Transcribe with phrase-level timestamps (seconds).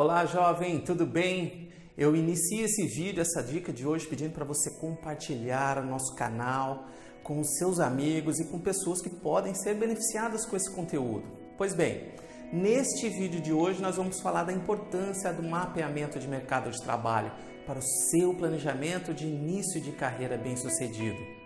[0.00, 1.70] Olá, jovem, tudo bem?
[1.96, 6.86] Eu inicio esse vídeo, essa dica de hoje, pedindo para você compartilhar o nosso canal
[7.24, 11.24] com os seus amigos e com pessoas que podem ser beneficiadas com esse conteúdo.
[11.56, 12.12] Pois bem,
[12.52, 17.32] neste vídeo de hoje nós vamos falar da importância do mapeamento de mercado de trabalho
[17.66, 21.37] para o seu planejamento de início de carreira bem-sucedido.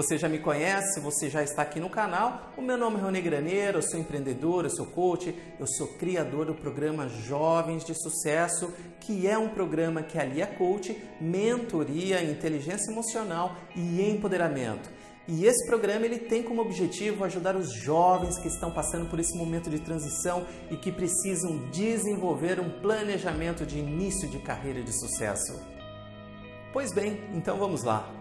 [0.00, 2.54] Você já me conhece, você já está aqui no canal.
[2.56, 6.46] O meu nome é Rony Graneiro, eu sou empreendedor, eu sou coach, eu sou criador
[6.46, 13.54] do programa Jovens de Sucesso, que é um programa que alia coach, mentoria, inteligência emocional
[13.76, 14.88] e empoderamento.
[15.28, 19.36] E esse programa ele tem como objetivo ajudar os jovens que estão passando por esse
[19.36, 25.60] momento de transição e que precisam desenvolver um planejamento de início de carreira de sucesso.
[26.72, 28.19] Pois bem, então vamos lá.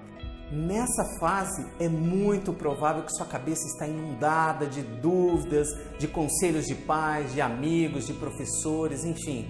[0.52, 5.68] Nessa fase é muito provável que sua cabeça está inundada de dúvidas,
[6.00, 9.48] de conselhos de pais, de amigos, de professores, enfim.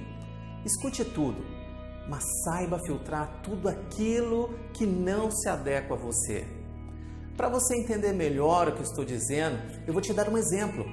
[0.65, 1.41] Escute tudo,
[2.09, 6.45] mas saiba filtrar tudo aquilo que não se adequa a você.
[7.37, 9.57] Para você entender melhor o que eu estou dizendo,
[9.87, 10.85] eu vou te dar um exemplo.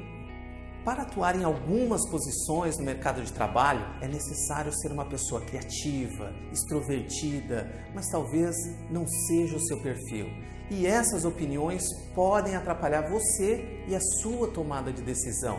[0.86, 6.32] Para atuar em algumas posições no mercado de trabalho, é necessário ser uma pessoa criativa,
[6.52, 8.54] extrovertida, mas talvez
[8.88, 10.28] não seja o seu perfil.
[10.70, 11.82] E essas opiniões
[12.14, 15.58] podem atrapalhar você e a sua tomada de decisão.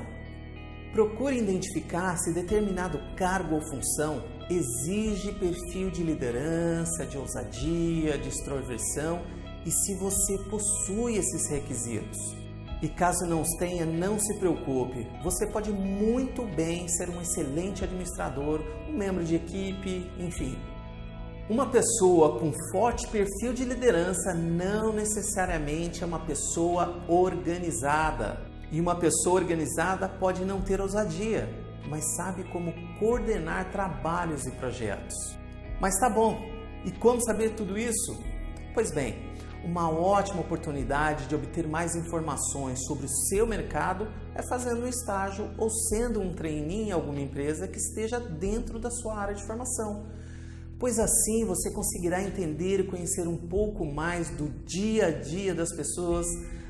[0.94, 9.22] Procure identificar se determinado cargo ou função exige perfil de liderança, de ousadia, de extroversão
[9.66, 12.37] e se você possui esses requisitos.
[12.82, 15.08] E caso não os tenha, não se preocupe.
[15.24, 20.58] Você pode muito bem ser um excelente administrador, um membro de equipe, enfim.
[21.50, 28.46] Uma pessoa com forte perfil de liderança não necessariamente é uma pessoa organizada.
[28.72, 31.50] E uma pessoa organizada pode não ter ousadia,
[31.90, 35.16] mas sabe como coordenar trabalhos e projetos.
[35.80, 36.38] Mas tá bom.
[36.86, 38.22] E como saber tudo isso?
[38.74, 39.16] Pois bem,
[39.68, 45.52] uma ótima oportunidade de obter mais informações sobre o seu mercado é fazendo um estágio
[45.58, 50.06] ou sendo um trainee em alguma empresa que esteja dentro da sua área de formação.
[50.80, 55.76] Pois assim você conseguirá entender e conhecer um pouco mais do dia a dia das
[55.76, 56.26] pessoas,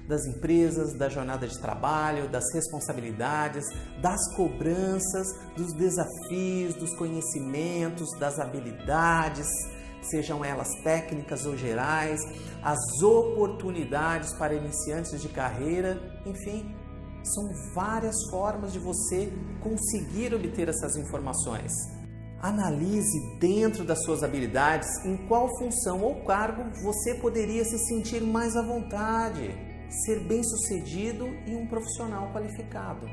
[0.08, 3.66] das empresas, da jornada de trabalho, das responsabilidades,
[4.02, 9.48] das cobranças, dos desafios, dos conhecimentos, das habilidades
[10.10, 12.20] sejam elas técnicas ou gerais,
[12.64, 16.76] as oportunidades para iniciantes de carreira, enfim,
[17.24, 19.32] são várias formas de você
[19.62, 21.72] conseguir obter essas informações.
[22.40, 28.56] Analise dentro das suas habilidades em qual função ou cargo você poderia se sentir mais
[28.56, 29.50] à vontade,
[30.06, 33.08] ser bem-sucedido e um profissional qualificado.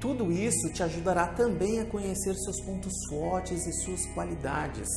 [0.00, 4.88] Tudo isso te ajudará também a conhecer seus pontos fortes e suas qualidades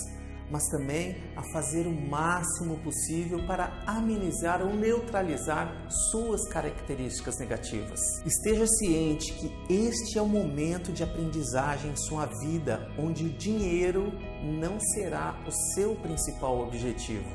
[0.50, 8.00] mas também a fazer o máximo possível para amenizar ou neutralizar suas características negativas.
[8.26, 14.12] Esteja ciente que este é o momento de aprendizagem em sua vida, onde o dinheiro
[14.44, 17.30] não será o seu principal objetivo.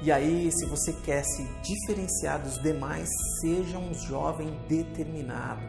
[0.00, 3.08] E aí, se você quer se diferenciar dos demais,
[3.40, 5.62] seja um jovem determinado.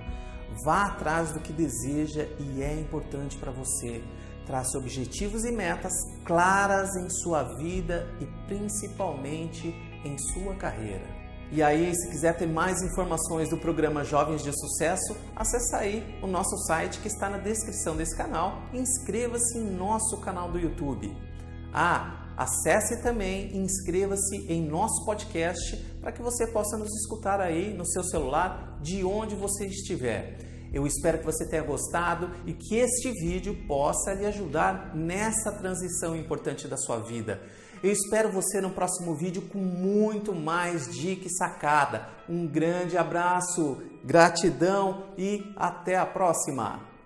[0.63, 4.03] Vá atrás do que deseja e é importante para você.
[4.49, 5.93] Trace objetivos e metas
[6.25, 9.67] claras em sua vida e principalmente
[10.03, 11.05] em sua carreira.
[11.51, 16.25] E aí, se quiser ter mais informações do programa Jovens de Sucesso, acesse aí o
[16.25, 21.16] nosso site que está na descrição desse canal e inscreva-se em nosso canal do YouTube.
[21.71, 27.71] Ah, acesse também e inscreva-se em nosso podcast para que você possa nos escutar aí
[27.71, 30.48] no seu celular de onde você estiver.
[30.74, 36.16] Eu espero que você tenha gostado e que este vídeo possa lhe ajudar nessa transição
[36.16, 37.41] importante da sua vida.
[37.81, 42.09] Eu espero você no próximo vídeo com muito mais dica e sacada.
[42.28, 46.98] Um grande abraço, gratidão e até a próxima!